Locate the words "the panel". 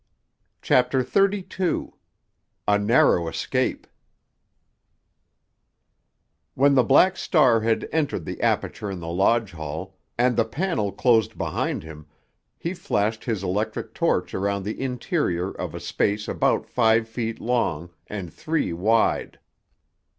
10.35-10.91